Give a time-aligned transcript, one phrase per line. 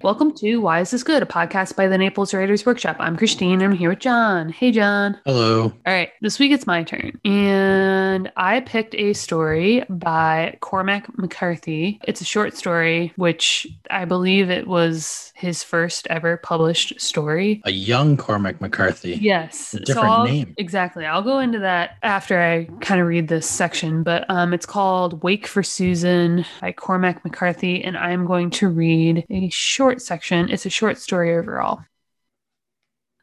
[0.00, 2.94] Welcome to Why Is This Good, a podcast by the Naples Writers Workshop.
[3.00, 3.60] I'm Christine.
[3.62, 4.48] I'm here with John.
[4.48, 5.18] Hey, John.
[5.26, 5.62] Hello.
[5.64, 7.18] All right, this week it's my turn.
[7.24, 11.98] And I picked a story by Cormac McCarthy.
[12.04, 17.60] It's a short story, which I believe it was his first ever published story.
[17.64, 19.16] A young Cormac McCarthy.
[19.20, 19.74] Yes.
[19.74, 20.54] A different I'll- name.
[20.58, 21.06] Exactly.
[21.06, 25.24] I'll go into that after I kind of read this section, but um, it's called
[25.24, 30.50] Wake for Susan by Cormac McCarthy, and I'm going to read a short section.
[30.50, 31.80] It's a short story overall.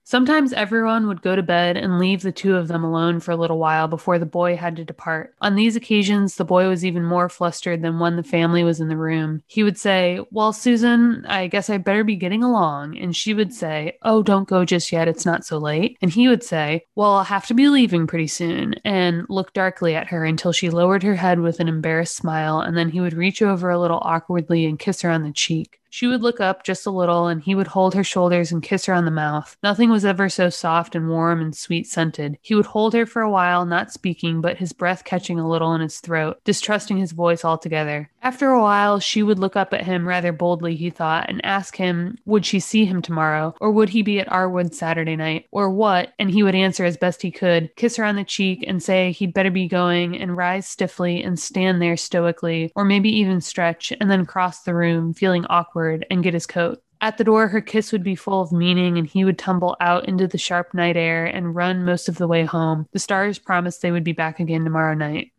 [0.08, 3.36] Sometimes everyone would go to bed and leave the two of them alone for a
[3.36, 5.34] little while before the boy had to depart.
[5.42, 8.88] On these occasions, the boy was even more flustered than when the family was in
[8.88, 9.42] the room.
[9.48, 13.00] He would say, Well, Susan, I guess I better be getting along.
[13.00, 15.08] And she would say, Oh, don't go just yet.
[15.08, 15.98] It's not so late.
[16.04, 18.76] And he would say, Well, I'll have to be leaving pretty soon.
[18.86, 22.60] And look darkly at her until she lowered her head with an embarrassed smile.
[22.60, 25.80] And then he would reach over a little awkwardly and kiss her on the cheek.
[25.96, 28.86] She would look up just a little, and he would hold her shoulders and kiss
[28.86, 29.56] her on the mouth.
[29.64, 32.38] Nothing was ever so soft and warm and sweet scented.
[32.42, 35.74] He would hold her for a while, not speaking, but his breath catching a little
[35.74, 38.12] in his throat, distrusting his voice altogether.
[38.22, 41.78] After a while, she would look up at him rather boldly, he thought, and ask
[41.78, 45.70] him, would she see him tomorrow, or would he be at Arwood Saturday night, or
[45.70, 46.12] what?
[46.20, 49.14] And he would answer as best he could, kiss her on the cheek, and say
[49.14, 53.94] he'd better be going, and rise stiffly and stand there stoically, or maybe even stretch,
[54.02, 56.82] and then cross the room, feeling awkward, and get his coat.
[57.02, 60.08] At the door, her kiss would be full of meaning, and he would tumble out
[60.08, 62.88] into the sharp night air and run most of the way home.
[62.94, 65.32] The stars promised they would be back again tomorrow night.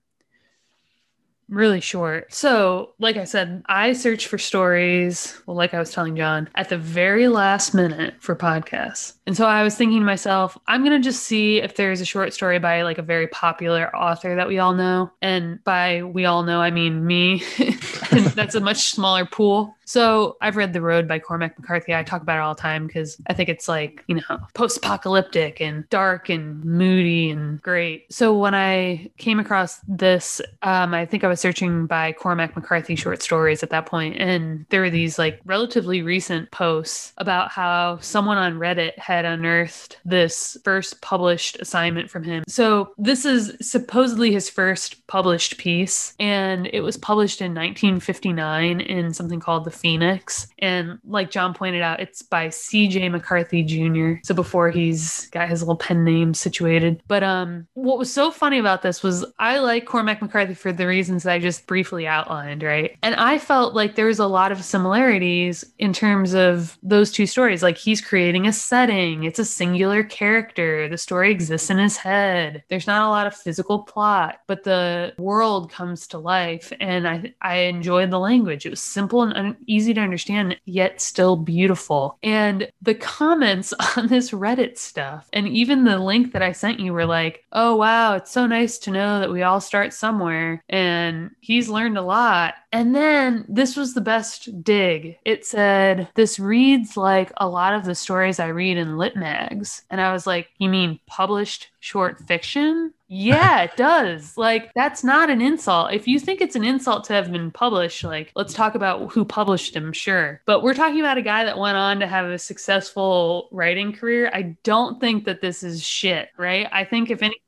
[1.48, 2.32] Really short.
[2.34, 6.70] So, like I said, I search for stories, well, like I was telling John, at
[6.70, 9.14] the very last minute for podcasts.
[9.26, 12.04] And so I was thinking to myself, I'm going to just see if there's a
[12.04, 15.10] short story by like a very popular author that we all know.
[15.22, 17.42] And by we all know, I mean me.
[18.34, 19.74] that's a much smaller pool.
[19.84, 21.94] So I've read The Road by Cormac McCarthy.
[21.94, 24.78] I talk about it all the time because I think it's like, you know, post
[24.78, 28.12] apocalyptic and dark and moody and great.
[28.12, 32.96] So when I came across this, um, I think I was searching by Cormac McCarthy
[32.96, 37.98] short stories at that point, and there were these like relatively recent posts about how
[38.00, 42.44] someone on Reddit had unearthed this first published assignment from him.
[42.48, 49.12] So this is supposedly his first published piece, and it was published in 1959 in
[49.12, 50.48] something called The Phoenix.
[50.58, 53.08] And like John pointed out, it's by C.J.
[53.08, 54.20] McCarthy Jr.
[54.24, 57.02] So before he's got his little pen name situated.
[57.08, 60.86] But um, what was so funny about this was I like Cormac McCarthy for the
[60.86, 62.96] reasons I just briefly outlined, right?
[63.02, 67.26] And I felt like there was a lot of similarities in terms of those two
[67.26, 67.62] stories.
[67.62, 72.62] Like he's creating a setting, it's a singular character, the story exists in his head.
[72.68, 76.72] There's not a lot of physical plot, but the world comes to life.
[76.80, 78.66] And I, I enjoyed the language.
[78.66, 82.18] It was simple and un- easy to understand, yet still beautiful.
[82.22, 86.92] And the comments on this Reddit stuff, and even the link that I sent you
[86.92, 90.62] were like, oh, wow, it's so nice to know that we all start somewhere.
[90.68, 92.54] And he's learned a lot.
[92.72, 95.18] And then this was the best dig.
[95.24, 99.82] It said, This reads like a lot of the stories I read in lit mags.
[99.90, 102.92] And I was like, You mean published short fiction?
[103.08, 104.36] Yeah, it does.
[104.36, 105.92] Like, that's not an insult.
[105.92, 109.24] If you think it's an insult to have been published, like, let's talk about who
[109.24, 110.42] published him, sure.
[110.44, 114.28] But we're talking about a guy that went on to have a successful writing career.
[114.34, 116.66] I don't think that this is shit, right?
[116.72, 117.38] I think if anything,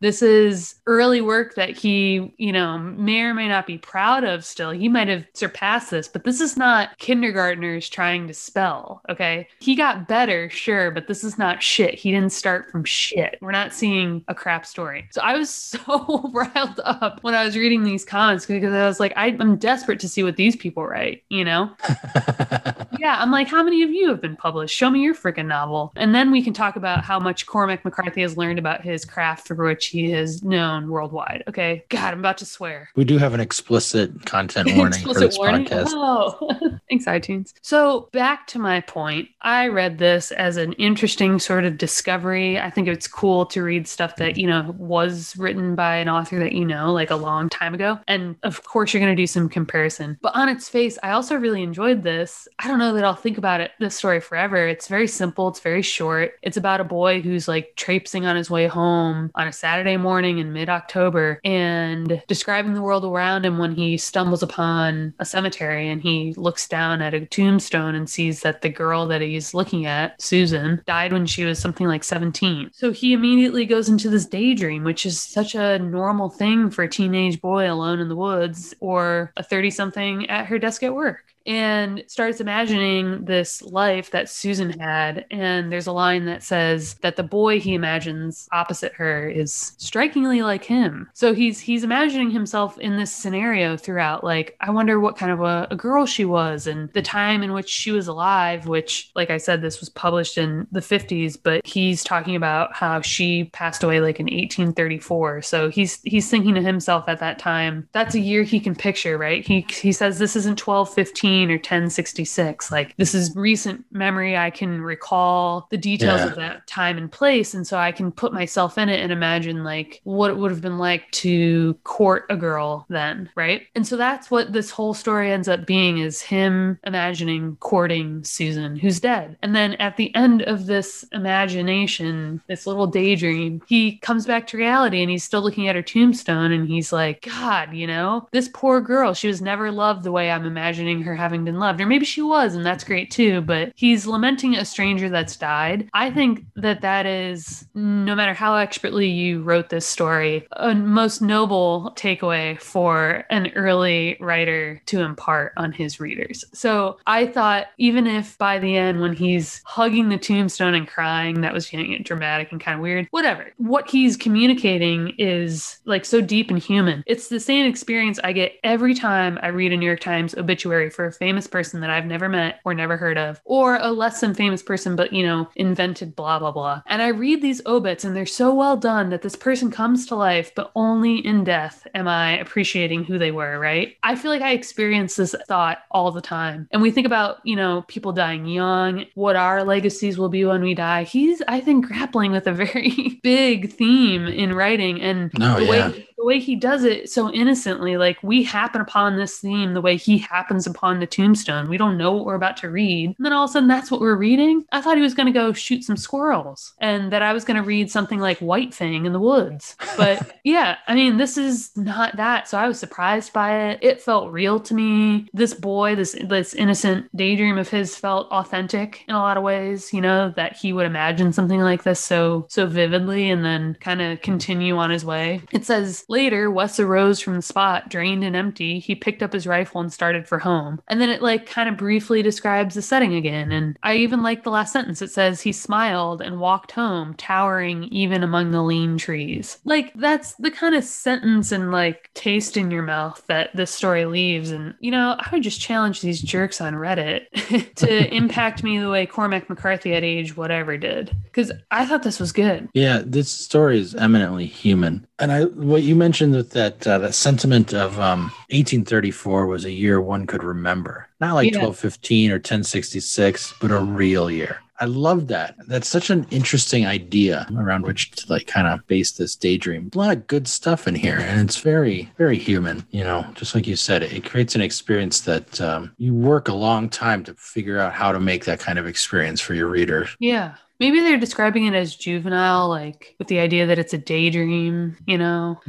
[0.00, 4.44] this is early work that he, you know, may or may not be proud of
[4.44, 4.70] still.
[4.70, 9.48] He might have surpassed this, but this is not kindergartners trying to spell, okay?
[9.60, 11.94] He got better, sure, but this is not shit.
[11.94, 13.38] He didn't start from shit.
[13.40, 15.08] We're not seeing a crap story.
[15.10, 19.00] So I was so riled up when I was reading these comments because I was
[19.00, 21.70] like, I, I'm desperate to see what these people write, you know?
[22.98, 24.76] yeah, I'm like, how many of you have been published?
[24.76, 25.92] Show me your freaking novel.
[25.96, 29.46] And then we can talk about how much Cormac McCarthy has learned about his craft
[29.46, 31.44] for which he is known worldwide.
[31.48, 31.84] Okay.
[31.88, 32.88] God, I'm about to swear.
[32.96, 35.66] we do have an explicit content warning for this warning?
[35.66, 35.88] podcast.
[35.90, 37.54] Oh, thanks, iTunes.
[37.62, 42.58] So, back to my point, I read this as an interesting sort of discovery.
[42.58, 46.38] I think it's cool to read stuff that, you know, was written by an author
[46.38, 47.98] that you know, like a long time ago.
[48.08, 50.18] And of course, you're going to do some comparison.
[50.20, 52.46] But on its face, I also really enjoyed this.
[52.58, 54.66] I don't know that I'll think about it, this story forever.
[54.66, 56.32] It's very simple, it's very short.
[56.42, 60.38] It's about a boy who's like traipsing on his way home on a Saturday morning
[60.38, 65.88] in mid October and describing the world around him when he stumbles upon a cemetery
[65.88, 69.86] and he looks down at a tombstone and sees that the girl that he's looking
[69.86, 72.70] at, Susan, died when she was something like 17.
[72.72, 76.88] So he immediately goes into this daydream, which is such a normal thing for a
[76.88, 81.31] teenage boy alone in the woods or a 30 something at her desk at work.
[81.46, 85.26] And starts imagining this life that Susan had.
[85.30, 90.42] And there's a line that says that the boy he imagines opposite her is strikingly
[90.42, 91.08] like him.
[91.14, 94.24] So he's he's imagining himself in this scenario throughout.
[94.24, 97.52] Like, I wonder what kind of a, a girl she was and the time in
[97.52, 101.66] which she was alive, which, like I said, this was published in the 50s, but
[101.66, 105.42] he's talking about how she passed away like in 1834.
[105.42, 109.18] So he's he's thinking to himself at that time, that's a year he can picture,
[109.18, 109.44] right?
[109.44, 112.70] He he says this isn't 1215 or 1066.
[112.70, 114.36] Like this is recent memory.
[114.36, 116.26] I can recall the details Yeah.
[116.26, 117.54] of that time and place.
[117.54, 120.60] And so I can put myself in it and imagine like what it would have
[120.60, 123.62] been like to court a girl then, right?
[123.74, 128.76] And so that's what this whole story ends up being is him imagining courting Susan,
[128.76, 129.36] who's dead.
[129.42, 134.56] And then at the end of this imagination, this little daydream, he comes back to
[134.56, 138.48] reality and he's still looking at her tombstone and he's like, God, you know, this
[138.52, 141.80] poor girl, she was never loved the way I'm imagining her having been loved.
[141.80, 145.88] Or maybe she was, and that's great too, but he's lamenting a stranger that's died.
[145.94, 151.22] I think that that is, no matter how expertly you wrote this story, a most
[151.22, 156.44] noble takeaway for an early writer to impart on his readers.
[156.52, 161.42] So I thought, even if by the end, when he's hugging the tombstone and crying,
[161.42, 163.52] that was getting it dramatic and kind of weird, whatever.
[163.58, 167.04] What he's communicating is like so deep and human.
[167.06, 170.90] It's the same experience I get every time I read a New York Times obituary
[170.90, 174.20] for a famous person that I've never met or never heard of, or a less
[174.20, 176.82] than famous person, but you know, invented blah, blah, blah.
[176.86, 180.14] And I read these obits and they're so well done that this person comes to
[180.14, 183.96] life, but only in death am I appreciating who they were, right?
[184.02, 186.68] I feel like I experience this thought all the time.
[186.72, 190.62] And we think about, you know, people dying young, what our legacies will be when
[190.62, 191.04] we die.
[191.04, 195.00] He's, I think, grappling with a very big theme in writing.
[195.00, 195.90] And No, the yeah.
[195.90, 199.80] way the way he does it so innocently, like we happen upon this theme the
[199.80, 201.68] way he happens upon the tombstone.
[201.68, 203.08] We don't know what we're about to read.
[203.16, 204.64] And then all of a sudden that's what we're reading.
[204.70, 207.90] I thought he was gonna go shoot some squirrels and that I was gonna read
[207.90, 209.74] something like White Fang in the woods.
[209.96, 212.46] But yeah, I mean, this is not that.
[212.46, 213.80] So I was surprised by it.
[213.82, 215.28] It felt real to me.
[215.32, 219.92] This boy, this this innocent daydream of his felt authentic in a lot of ways,
[219.92, 224.00] you know, that he would imagine something like this so so vividly and then kind
[224.00, 225.42] of continue on his way.
[225.50, 228.78] It says later Wes arose from the spot, drained and empty.
[228.78, 230.80] He picked up his rifle and started for home.
[230.86, 233.50] And then it like kind of briefly describes the setting again.
[233.50, 235.00] And I even like the last sentence.
[235.00, 239.58] It says he smiled and walked home, towering even among the lean trees.
[239.64, 244.04] Like that's the kind of sentence and like taste in your mouth that this story
[244.04, 244.50] leaves.
[244.50, 248.90] And you know, I would just challenge these jerks on Reddit to impact me the
[248.90, 251.16] way Cormac McCarthy at age whatever did.
[251.24, 252.68] Because I thought this was good.
[252.74, 255.06] Yeah, this story is eminently human.
[255.18, 259.70] And I, what you mentioned that that uh, that sentiment of um, 1834 was a
[259.70, 261.58] year one could remember, not like Yeah.
[261.64, 264.58] 1215 or 1066, but a real year.
[264.80, 265.54] I love that.
[265.68, 269.90] That's such an interesting idea around which to like kind of base this daydream.
[269.94, 272.84] A lot of good stuff in here, and it's very, very human.
[272.90, 276.48] You know, just like you said, it, it creates an experience that um, you work
[276.48, 279.68] a long time to figure out how to make that kind of experience for your
[279.68, 280.08] reader.
[280.18, 280.54] Yeah.
[280.82, 285.16] Maybe they're describing it as juvenile, like with the idea that it's a daydream, you
[285.16, 285.60] know,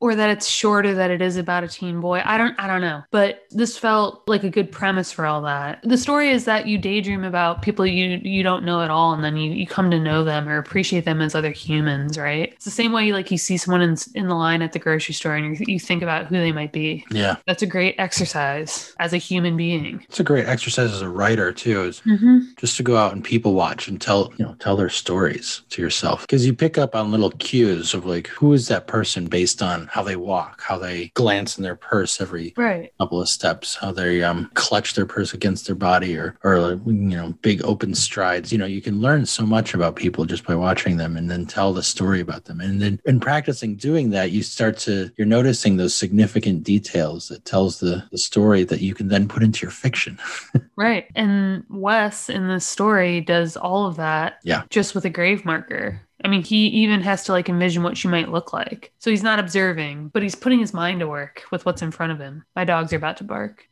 [0.00, 2.22] or that it's shorter that it is about a teen boy.
[2.24, 3.02] I don't I don't know.
[3.10, 5.80] But this felt like a good premise for all that.
[5.82, 9.24] The story is that you daydream about people you you don't know at all and
[9.24, 12.52] then you, you come to know them or appreciate them as other humans, right?
[12.52, 15.14] It's the same way like you see someone in, in the line at the grocery
[15.14, 17.04] store and you, you think about who they might be.
[17.10, 20.04] Yeah, That's a great exercise as a human being.
[20.08, 21.82] it's a great exercise as a writer too.
[21.82, 22.38] Is Mm-hmm.
[22.58, 25.80] just to go out and people watch and tell you know tell their stories to
[25.82, 29.62] yourself because you pick up on little cues of like who is that person based
[29.62, 32.92] on how they walk how they glance in their purse every Right.
[32.98, 37.16] couple of steps how they um clutch their purse against their body or or you
[37.16, 40.54] know big open strides you know you can learn so much about people just by
[40.54, 44.30] watching them and then tell the story about them and then in practicing doing that
[44.30, 48.94] you start to you're noticing those significant details that tells the the story that you
[48.94, 50.18] can then put into your fiction
[50.74, 51.06] Right.
[51.14, 54.62] And Wes in this story does all of that Yeah.
[54.70, 56.00] just with a grave marker.
[56.24, 58.92] I mean, he even has to like envision what she might look like.
[58.98, 62.12] So he's not observing, but he's putting his mind to work with what's in front
[62.12, 62.44] of him.
[62.54, 63.68] My dogs are about to bark.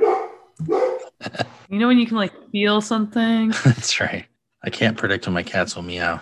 [0.00, 3.48] you know when you can like feel something?
[3.64, 4.26] That's right.
[4.62, 6.20] I can't predict when my cats will meow.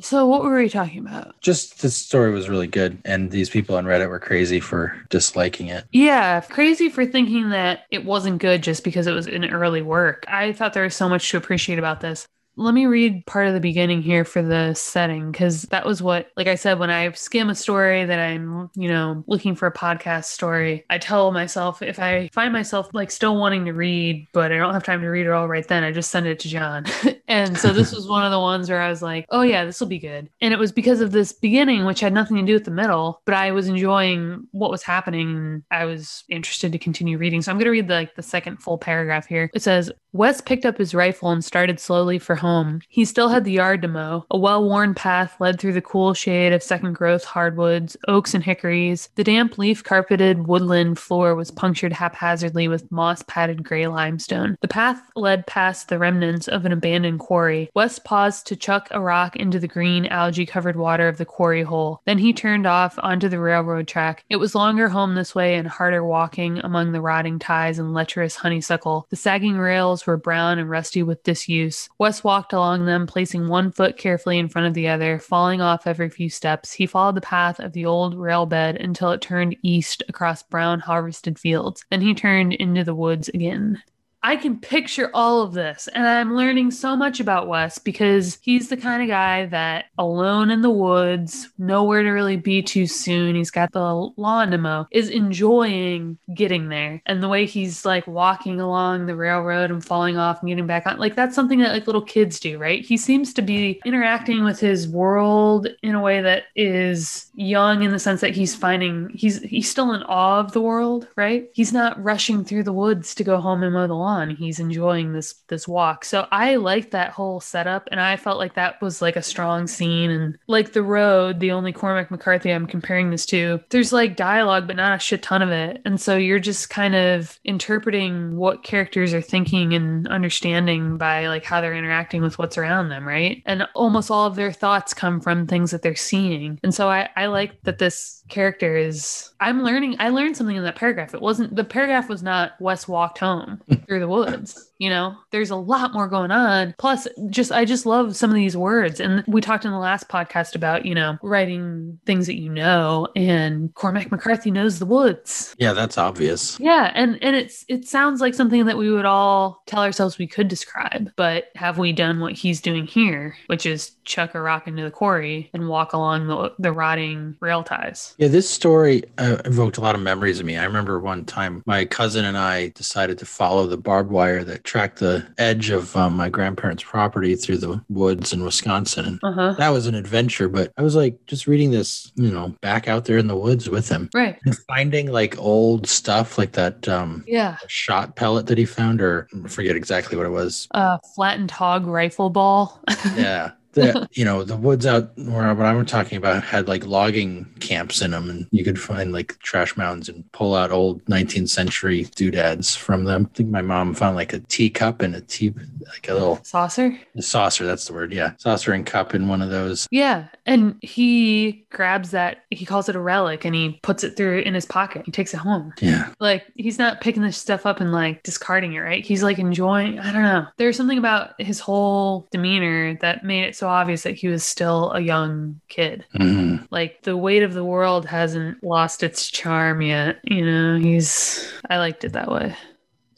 [0.00, 1.38] So what were we talking about?
[1.40, 5.68] Just this story was really good, and these people on Reddit were crazy for disliking
[5.68, 5.84] it.
[5.92, 10.24] Yeah, crazy for thinking that it wasn't good just because it was an early work.
[10.26, 12.26] I thought there was so much to appreciate about this.
[12.56, 16.28] Let me read part of the beginning here for the setting because that was what
[16.36, 19.72] like i said when i skim a story that i'm you know looking for a
[19.72, 24.52] podcast story i tell myself if i find myself like still wanting to read but
[24.52, 26.48] i don't have time to read it all right then i just send it to
[26.48, 26.84] john.
[27.30, 29.78] And so this was one of the ones where i was like oh yeah this
[29.78, 30.28] will be good.
[30.40, 33.22] And it was because of this beginning which had nothing to do with the middle
[33.24, 37.40] but i was enjoying what was happening i was interested to continue reading.
[37.40, 39.48] So i'm going to read the, like the second full paragraph here.
[39.54, 42.80] It says Wes picked up his rifle and started slowly for home.
[42.88, 44.24] He still had the yard to mow.
[44.30, 48.42] A well worn path led through the cool shade of second growth hardwoods, oaks, and
[48.42, 49.08] hickories.
[49.14, 54.56] The damp leaf carpeted woodland floor was punctured haphazardly with moss padded gray limestone.
[54.62, 57.70] The path led past the remnants of an abandoned quarry.
[57.74, 61.62] Wes paused to chuck a rock into the green, algae covered water of the quarry
[61.62, 62.00] hole.
[62.04, 64.24] Then he turned off onto the railroad track.
[64.28, 68.34] It was longer home this way and harder walking among the rotting ties and lecherous
[68.34, 69.06] honeysuckle.
[69.10, 71.88] The sagging rails were brown and rusty with disuse.
[71.98, 75.86] Wes walked along them, placing one foot carefully in front of the other, falling off
[75.86, 76.72] every few steps.
[76.72, 80.80] He followed the path of the old rail bed until it turned east across brown
[80.80, 81.84] harvested fields.
[81.90, 83.82] Then he turned into the woods again.
[84.22, 85.88] I can picture all of this.
[85.94, 90.50] And I'm learning so much about Wes because he's the kind of guy that alone
[90.50, 93.34] in the woods, nowhere to really be too soon.
[93.34, 97.02] He's got the lawn to mow, is enjoying getting there.
[97.06, 100.86] And the way he's like walking along the railroad and falling off and getting back
[100.86, 102.84] on, like that's something that like little kids do, right?
[102.84, 107.90] He seems to be interacting with his world in a way that is young in
[107.90, 111.48] the sense that he's finding he's he's still in awe of the world, right?
[111.54, 114.30] He's not rushing through the woods to go home and mow the lawn on.
[114.30, 116.04] He's enjoying this this walk.
[116.04, 119.66] So I liked that whole setup and I felt like that was like a strong
[119.66, 124.16] scene and like the road, the only Cormac McCarthy I'm comparing this to, there's like
[124.16, 125.80] dialogue but not a shit ton of it.
[125.84, 131.44] And so you're just kind of interpreting what characters are thinking and understanding by like
[131.44, 133.42] how they're interacting with what's around them, right?
[133.46, 136.58] And almost all of their thoughts come from things that they're seeing.
[136.62, 140.64] And so I I like that this character is I'm learning I learned something in
[140.64, 141.14] that paragraph.
[141.14, 143.60] It wasn't the paragraph was not Wes walked home
[144.00, 146.74] through the woods you know there's a lot more going on.
[146.78, 148.98] Plus just i just love some of these words.
[148.98, 153.06] And we talked in the last podcast about you know writing things that you know.
[153.14, 155.54] And cormac mccarthy knows the woods.
[155.58, 156.58] Yeah that's obvious.
[156.58, 160.26] Yeah and and it's it sounds like something that we would all tell ourselves we
[160.26, 164.66] could describe but have we done what he's doing here which is chuck a rock
[164.66, 168.14] into the quarry and walk along the, the rotting rail ties?
[168.16, 170.56] Yeah this story uh, evoked a lot of memories of me.
[170.56, 174.64] I remember one time my cousin and i decided to follow the barbed wire that
[174.70, 179.04] track the edge of um, my grandparents' property through the woods in Wisconsin.
[179.04, 179.54] And uh-huh.
[179.58, 180.48] that was an adventure.
[180.48, 183.68] But I was like just reading this, you know, back out there in the woods
[183.68, 184.08] with him.
[184.14, 184.38] Right.
[184.44, 189.26] And finding like old stuff like that um yeah shot pellet that he found, or
[189.44, 190.68] I forget exactly what it was.
[190.70, 192.80] Uh flattened hog rifle ball.
[193.16, 197.46] yeah the you know the woods out where what I'm talking about had like logging
[197.60, 201.48] camps in them, and you could find like trash mounds and pull out old 19th
[201.48, 203.28] century doodads from them.
[203.30, 205.52] I think my mom found like a teacup and a tea
[205.88, 206.98] like a little saucer.
[207.16, 208.12] A saucer, that's the word.
[208.12, 209.86] Yeah, saucer and cup in one of those.
[209.90, 212.44] Yeah, and he grabs that.
[212.50, 215.02] He calls it a relic, and he puts it through in his pocket.
[215.06, 215.72] He takes it home.
[215.80, 218.80] Yeah, like he's not picking this stuff up and like discarding it.
[218.80, 219.04] Right?
[219.04, 219.98] He's like enjoying.
[219.98, 220.46] I don't know.
[220.56, 224.90] There's something about his whole demeanor that made it so obvious that he was still
[224.92, 226.04] a young kid.
[226.14, 226.64] Mm-hmm.
[226.70, 230.18] Like the weight of the world hasn't lost its charm yet.
[230.24, 232.56] You know, he's, I liked it that way.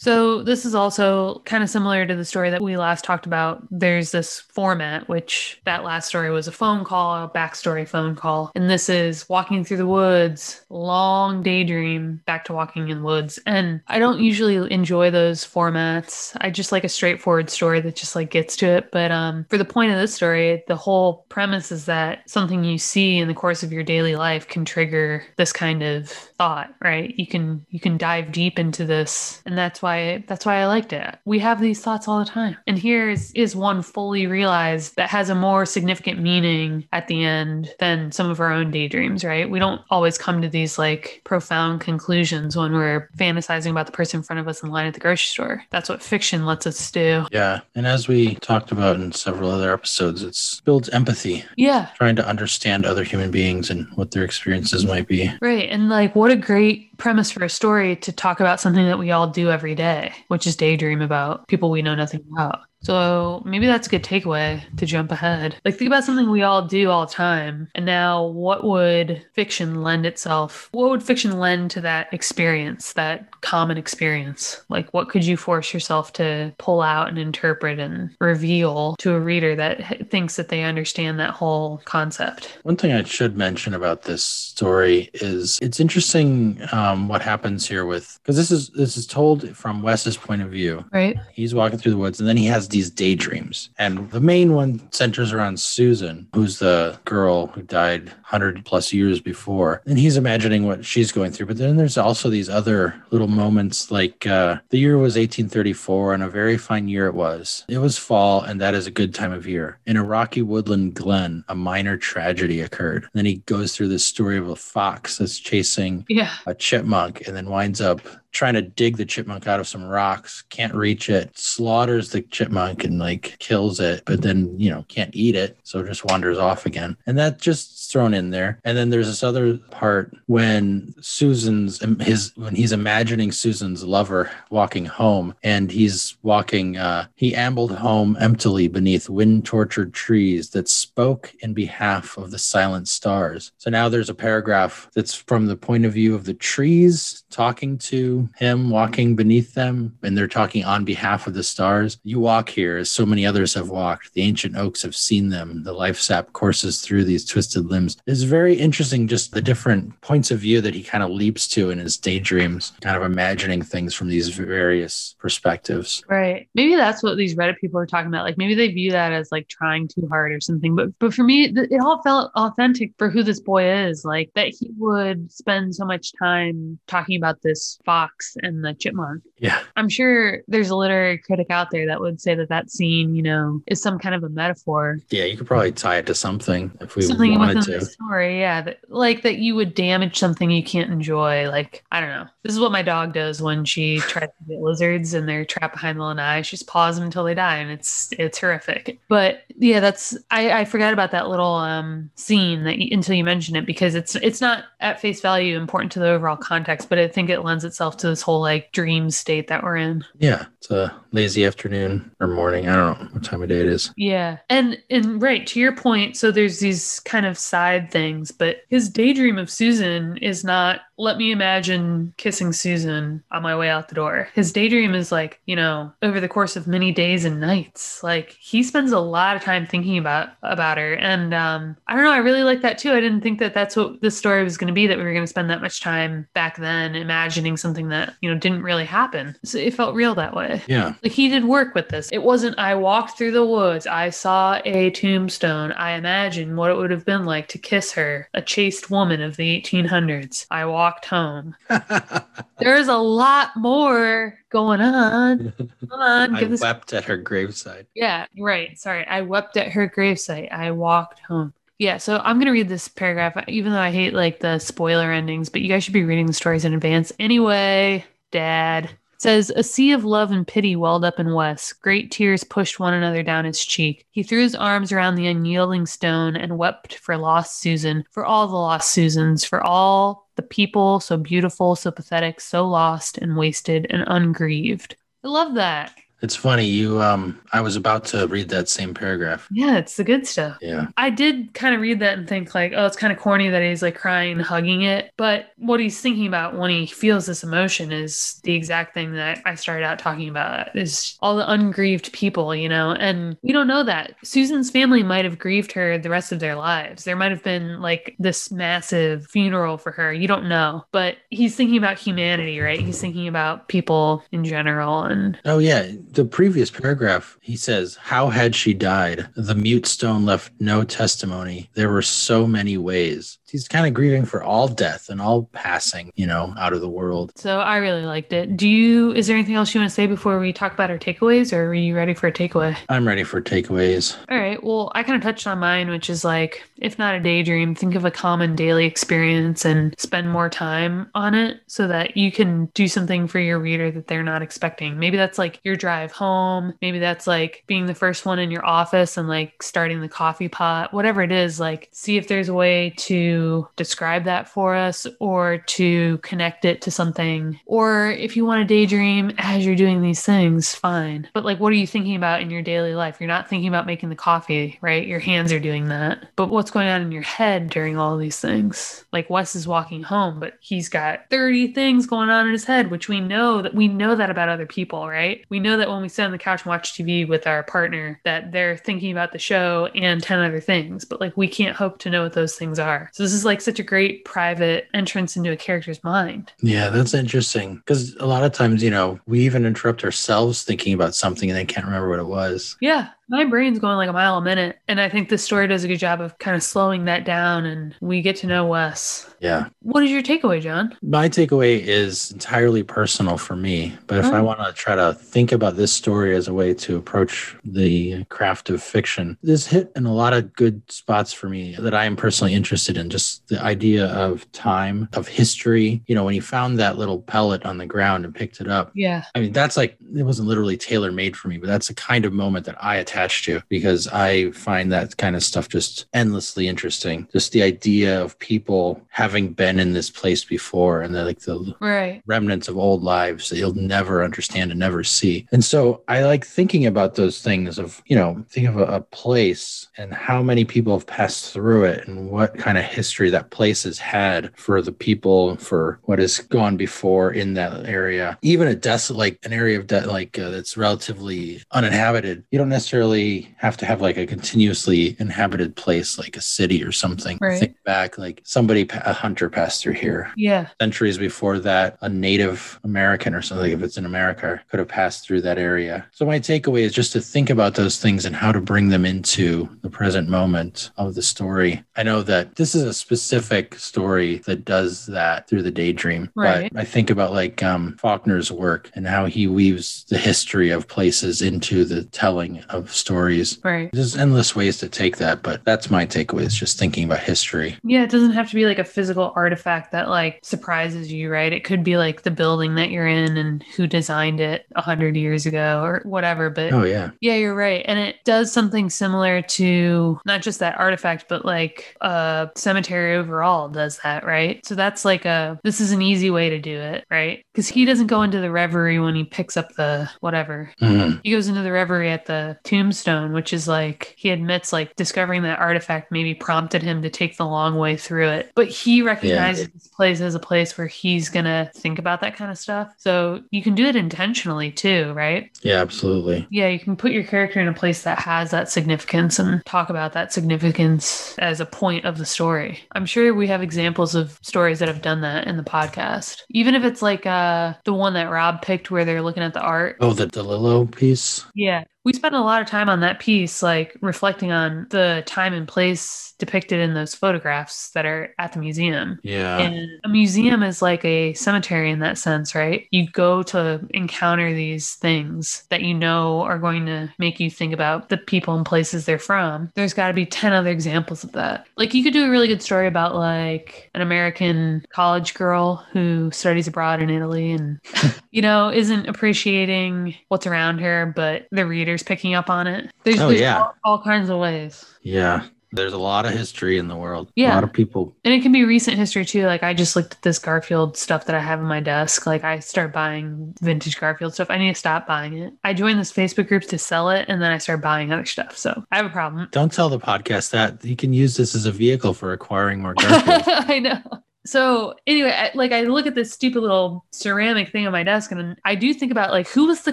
[0.03, 3.63] So, this is also kind of similar to the story that we last talked about.
[3.71, 8.51] There's this format, which that last story was a phone call, a backstory phone call.
[8.57, 13.39] And this is walking through the woods, long daydream, back to walking in the woods.
[13.47, 16.37] And I don't usually enjoy those formats.
[16.41, 18.91] I just like a straightforward story that just like gets to it.
[18.91, 22.77] But um, for the point of this story, the whole premise is that something you
[22.77, 27.15] see in the course of your daily life can trigger this kind of thought, right?
[27.17, 29.41] You can you can dive deep into this.
[29.47, 31.17] And that's why why that's why I liked it.
[31.25, 32.57] We have these thoughts all the time.
[32.67, 37.25] And here is, is one fully realized that has a more significant meaning at the
[37.25, 39.51] end than some of our own daydreams, right?
[39.51, 44.19] We don't always come to these like profound conclusions when we're fantasizing about the person
[44.19, 45.65] in front of us in line at the grocery store.
[45.71, 47.27] That's what fiction lets us do.
[47.31, 47.61] Yeah.
[47.75, 51.45] And as we talked about in several other episodes, it's builds empathy.
[51.57, 51.91] Yeah.
[51.97, 55.31] Trying to understand other human beings and what their experiences might be.
[55.41, 55.69] Right.
[55.69, 59.11] And like what a great premise for a story to talk about something that we
[59.11, 59.82] all do every day,
[60.29, 62.61] which is daydream about people we know nothing about.
[62.83, 65.57] So maybe that's a good takeaway to jump ahead.
[65.65, 67.69] Like, think about something we all do all the time.
[67.75, 70.69] And now, what would fiction lend itself?
[70.73, 74.63] What would fiction lend to that experience, that common experience?
[74.69, 79.21] Like, what could you force yourself to pull out and interpret and reveal to a
[79.21, 82.59] reader that thinks that they understand that whole concept?
[82.63, 87.87] One thing I should mention about this story is it's interesting um, what happens here
[87.87, 90.85] with because this is this is told from Wes's point of view.
[90.93, 91.17] Right.
[91.33, 93.71] He's walking through the woods and then he has these daydreams.
[93.79, 99.21] And the main one centers around Susan, who's the girl who died 100 plus years
[99.21, 99.83] before.
[99.87, 101.47] And he's imagining what she's going through.
[101.47, 106.23] But then there's also these other little moments like uh, the year was 1834 and
[106.23, 107.65] a very fine year it was.
[107.69, 109.79] It was fall and that is a good time of year.
[109.87, 113.03] In a rocky woodland glen, a minor tragedy occurred.
[113.05, 116.31] And then he goes through this story of a fox that's chasing Yeah.
[116.47, 118.01] a chipmunk and then winds up
[118.33, 122.85] trying to dig the chipmunk out of some rocks, can't reach it, slaughters the chipmunk
[122.85, 125.57] and like kills it, but then, you know, can't eat it.
[125.63, 126.97] So just wanders off again.
[127.07, 128.59] And that just thrown in there.
[128.65, 134.87] And then there's this other part when Susan's his when he's imagining Susan's lover walking
[134.87, 141.35] home and he's walking uh he ambled home emptily beneath wind tortured trees that spoke
[141.41, 143.53] in behalf of the silent stars.
[143.59, 147.77] So now there's a paragraph that's from the point of view of the trees talking
[147.79, 151.99] to him walking beneath them and they're talking on behalf of the stars.
[152.05, 154.15] You walk here as so many others have walked.
[154.15, 155.63] The ancient oaks have seen them.
[155.65, 157.82] The life sap courses through these twisted limbs.
[158.07, 161.71] It's very interesting just the different points of view that he kind of leaps to
[161.71, 166.03] in his daydreams, kind of imagining things from these various perspectives.
[166.09, 166.49] Right.
[166.55, 168.25] Maybe that's what these Reddit people are talking about.
[168.25, 170.75] Like maybe they view that as like trying too hard or something.
[170.75, 174.05] But but for me, it all felt authentic for who this boy is.
[174.05, 179.23] Like that he would spend so much time talking about this fox and the chipmunk.
[179.39, 179.63] Yeah.
[179.77, 183.23] I'm sure there's a literary critic out there that would say that that scene, you
[183.23, 184.99] know, is some kind of a metaphor.
[185.11, 187.85] Yeah, you could probably tie it to something if we something wanted within the to.
[187.87, 191.49] story, yeah, that, like that you would damage something you can't enjoy.
[191.51, 192.27] Like I don't know.
[192.43, 195.75] This is what my dog does when she tries to get lizards and they're trapped
[195.75, 196.43] behind the lanai.
[196.43, 199.01] She just paws them until they die, and it's it's horrific.
[199.09, 203.25] But yeah, that's I I forgot about that little um scene that you, until you
[203.25, 206.99] mentioned it because it's it's not at face value important to the overall context, but
[206.99, 210.05] I think it lends itself to this whole like dream state that we're in.
[210.19, 212.69] Yeah, it's a lazy afternoon or morning.
[212.69, 213.93] I don't know what time of day it is.
[213.97, 214.39] Yeah.
[214.49, 218.89] And and right, to your point, so there's these kind of side things, but his
[218.89, 223.95] daydream of Susan is not let me imagine kissing Susan on my way out the
[223.95, 224.29] door.
[224.35, 228.03] His daydream is like, you know, over the course of many days and nights.
[228.03, 232.05] Like he spends a lot of time thinking about about her and um I don't
[232.05, 232.93] know, I really like that too.
[232.93, 235.13] I didn't think that that's what this story was going to be that we were
[235.13, 238.85] going to spend that much time back then imagining something that, you know, didn't really
[238.85, 239.37] happen.
[239.45, 240.63] So it felt real that way.
[240.67, 240.95] Yeah.
[241.03, 242.11] Like he did work with this.
[242.13, 246.77] It wasn't I walked through the woods, I saw a tombstone, I imagined what it
[246.77, 250.47] would have been like to kiss her, a chaste woman of the 1800s.
[250.51, 251.55] I walked home.
[252.59, 255.53] There's a lot more going on.
[255.59, 256.61] Come on, I this.
[256.61, 257.87] wept at her graveside.
[257.95, 258.79] Yeah, right.
[258.79, 260.53] Sorry, I wept at her gravesite.
[260.53, 261.53] I walked home.
[261.79, 265.49] Yeah, so I'm gonna read this paragraph, even though I hate like the spoiler endings,
[265.49, 268.05] but you guys should be reading the stories in advance anyway.
[268.31, 268.91] Dad
[269.23, 271.73] says a sea of love and pity welled up in Wes.
[271.73, 274.05] Great tears pushed one another down his cheek.
[274.11, 278.49] He threw his arms around the unyielding stone and wept for lost Susan, for all
[278.49, 283.87] the lost Susans, for all the people so beautiful, so pathetic, so lost and wasted
[283.91, 284.97] and ungrieved.
[285.25, 285.95] I love that.
[286.23, 286.65] It's funny.
[286.65, 289.49] You, um, I was about to read that same paragraph.
[289.51, 290.59] Yeah, it's the good stuff.
[290.61, 290.87] Yeah.
[290.97, 293.63] I did kind of read that and think like, oh, it's kind of corny that
[293.63, 295.11] he's like crying and hugging it.
[295.17, 299.43] But what he's thinking about when he feels this emotion is the exact thing that
[299.45, 303.67] I started out talking about is all the ungrieved people, you know, and we don't
[303.67, 304.15] know that.
[304.23, 307.03] Susan's family might have grieved her the rest of their lives.
[307.05, 310.13] There might have been like this massive funeral for her.
[310.13, 310.85] You don't know.
[310.93, 312.81] But he's thinking about humanity, right?
[312.81, 315.91] He's thinking about people in general and Oh, yeah.
[316.13, 319.31] The previous paragraph, he says, How had she died?
[319.35, 321.71] The mute stone left no testimony.
[321.73, 323.39] There were so many ways.
[323.53, 326.89] He's kind of grieving for all death and all passing, you know, out of the
[326.89, 327.33] world.
[327.37, 328.57] So I really liked it.
[328.57, 329.13] Do you?
[329.13, 331.67] Is there anything else you want to say before we talk about our takeaways, or
[331.67, 332.75] are you ready for a takeaway?
[332.89, 334.17] I'm ready for takeaways.
[334.31, 334.63] All right.
[334.65, 337.95] Well, I kind of touched on mine, which is like, if not a daydream, think
[337.95, 342.67] of a common daily experience and spend more time on it so that you can
[342.73, 344.99] do something for your reader that they're not expecting.
[344.99, 346.73] Maybe that's like your drive home.
[346.81, 350.49] Maybe that's like being the first one in your office and like starting the coffee
[350.49, 351.61] pot, whatever it is.
[351.61, 353.42] Like, see if there's a way to
[353.77, 357.59] describe that for us or to connect it to something.
[357.67, 361.29] Or if you want to daydream as you're doing these things, fine.
[361.35, 363.17] But like, what are you thinking about in your daily life?
[363.21, 365.07] You're not thinking about making the coffee, right?
[365.07, 366.29] Your hands are doing that.
[366.37, 369.05] But what's going on in your head during all these things?
[369.13, 372.91] Like Wes is walking home, but he's got 30 things going on in his head,
[372.91, 375.45] which we know that we know that about other people, right?
[375.49, 378.21] We know that when we sit on the couch and watch TV with our partner,
[378.25, 381.99] that they're thinking about the show and 10 other things, but like we can't hope
[381.99, 383.11] to know what those things are.
[383.13, 386.53] So this is like such a great private entrance into a character's mind.
[386.61, 390.95] Yeah, that's interesting because a lot of times, you know, we even interrupt ourselves thinking
[390.95, 392.77] about something and then can't remember what it was.
[392.81, 393.09] Yeah.
[393.33, 394.77] My brain's going like a mile a minute.
[394.89, 397.65] And I think this story does a good job of kind of slowing that down
[397.65, 399.35] and we get to know Wes.
[399.41, 399.69] Yeah.
[399.81, 400.95] What is your takeaway, John?
[401.01, 403.97] My takeaway is entirely personal for me.
[404.07, 404.41] But if I mm.
[404.41, 404.45] Oh.
[404.45, 408.69] want to try to think about this story as a way to approach the craft
[408.69, 412.17] of fiction, this hit in a lot of good spots for me that I am
[412.17, 413.09] personally interested in.
[413.09, 416.03] Just the idea of time, of history.
[416.07, 418.93] You know, when he found that little pellet on the ground and picked it up,
[418.95, 419.25] Yeah.
[419.35, 422.27] I mean, that's like, it wasn't literally tailor made for me, but that's the kind
[422.27, 426.69] of moment that I attach to because I find that kind of stuff just endlessly
[426.69, 427.29] interesting.
[427.33, 431.75] Just the idea of people having been in this place before and the, like the
[431.81, 432.23] Right.
[432.27, 435.47] remnants of old lives that you'll never understand and never see.
[435.53, 439.01] And so I like thinking about those things of, you know, think of a, a
[439.01, 443.51] place and how many people have passed through it and what kind of history that
[443.51, 448.39] place has had for the people, for what has gone before in that area.
[448.43, 452.45] Even a desolate, like an area of de- like uh, that's relatively uninhabited.
[452.51, 453.12] You don't necessarily
[453.59, 457.39] have to have like a continuously inhabited place like a city or something.
[457.41, 457.59] Right.
[457.59, 460.69] Think back, like somebody, a hunter passed through here Yeah.
[460.81, 465.25] centuries before that, a Native American or something, if it's in America, could have passed
[465.27, 466.07] through that area.
[466.13, 469.05] So, my takeaway is just to think about those things and how to bring them
[469.05, 471.83] into the present moment of the story.
[471.97, 476.73] I know that this is a specific story that does that through the daydream, Right.
[476.73, 480.89] but I think about like um, Faulkner's work and how he weaves the history of
[480.89, 483.59] places into the telling of stories.
[483.65, 483.91] Right.
[483.93, 487.77] There's endless ways to take that, but that's my takeaway is just thinking about history.
[487.85, 491.53] Yeah, it doesn't have to be like a physical artifact that like surprises you, right?
[491.53, 495.17] It could be like the building that you're in and who designed it a hundred
[495.17, 496.51] years ago or whatever.
[496.51, 497.11] But Oh, yeah.
[497.21, 497.85] yeah, you're right.
[497.87, 503.69] And it does something similar to not just that artifact, but like a cemetery overall
[503.69, 504.65] does that, right?
[504.67, 507.45] So that's like a this is an easy way to do it, right?
[507.53, 510.71] Because he doesn't go into the reverie when he picks up the whatever.
[510.81, 511.21] Mhm.
[511.25, 515.43] He goes into the reverie at the tombstone, which is like he admits like discovering
[515.43, 518.51] that artifact maybe prompted him to take the long way through it.
[518.55, 522.51] But he recognizes this place as a place where he's gonna think about that kind
[522.51, 522.93] of stuff.
[522.99, 525.51] So you can do it intentionally too, right?
[525.63, 526.47] Yeah, absolutely.
[526.51, 529.91] Yeah, you can put your character in a place that has that significance and talk
[529.91, 532.81] about that significance as a point of the story.
[532.93, 536.43] I'm sure we have examples of stories that have done that in the podcast.
[536.51, 539.61] Even if it's like uh the one that Rob picked where they're looking at the
[539.61, 539.97] art.
[540.01, 541.45] Oh, the DeLillo piece?
[541.55, 541.85] Yeah.
[542.05, 545.69] We spent a lot of time on that piece, like reflecting on the time and
[545.69, 549.21] place depicted in those photographs that are at the museum.
[549.23, 549.59] Yeah.
[549.59, 552.89] And a museum is like a cemetery in that sense, right?
[552.91, 557.73] You go to encounter these things that you know are going to make you think
[557.73, 559.71] about the people and places they're from.
[559.77, 561.69] There's got to be 10 other examples of that.
[561.77, 566.33] Like, you could do a really good story about like an American college girl who
[566.33, 567.79] studies abroad in Italy and,
[568.33, 572.91] you know, isn't appreciating what's around her, but the reader's picking up on it.
[573.05, 573.61] There's, Oh, there's yeah.
[573.61, 574.85] all, all kinds of ways.
[575.03, 575.45] yeah.
[575.75, 577.33] There's a lot of history in the world.
[577.35, 577.55] Yeah.
[577.55, 578.15] A lot of people.
[578.27, 579.47] And it can be recent history too.
[579.47, 582.27] Like I just looked at this Garfield stuff that I have on my desk.
[582.27, 584.51] Like I start buying vintage Garfield stuff.
[584.51, 585.55] I need to stop buying it.
[585.65, 588.55] I joined this Facebook group to sell it and then I start buying other stuff.
[588.55, 589.49] So I have a problem.
[589.51, 590.85] Don't tell the podcast that.
[590.85, 593.43] You can use this as a vehicle for acquiring more Garfield.
[593.47, 594.03] I know.
[594.45, 598.33] So anyway, I, like I look at this stupid little ceramic thing on my desk,
[598.33, 599.93] and I do think about like who was the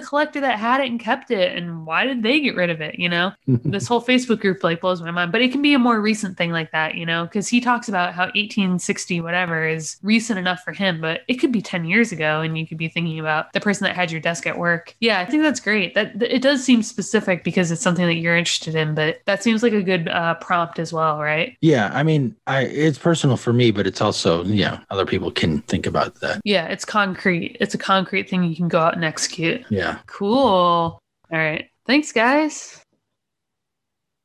[0.00, 2.98] collector that had it and kept it, and why did they get rid of it?
[2.98, 5.32] You know, this whole Facebook group like blows my mind.
[5.32, 7.88] But it can be a more recent thing like that, you know, because he talks
[7.88, 12.12] about how 1860 whatever is recent enough for him, but it could be 10 years
[12.12, 14.94] ago, and you could be thinking about the person that had your desk at work.
[15.00, 15.94] Yeah, I think that's great.
[15.94, 19.42] That that- it does seem specific because it's something that you're interested in, but that
[19.42, 21.56] seems like a good uh, prompt as well, right?
[21.60, 21.90] yeah.
[21.92, 25.86] I mean, I it's personal for me, but it's also, know, other people can think
[25.86, 26.40] about that.
[26.44, 27.56] Yeah, it's concrete.
[27.60, 29.64] It's a concrete thing you can go out and execute.
[29.70, 29.98] Yeah.
[30.06, 30.38] Cool.
[30.38, 31.00] All
[31.30, 31.68] right.
[31.86, 32.82] Thanks, guys.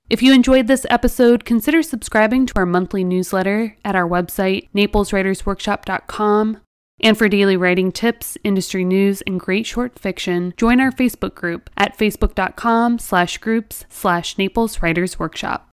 [0.08, 6.58] If you enjoyed this episode, consider subscribing to our monthly newsletter at our website, napleswritersworkshop.com.
[7.02, 11.70] And for daily writing tips, industry news, and great short fiction, join our Facebook group
[11.76, 15.70] at facebook.com slash groups slash Naples Writers Workshop.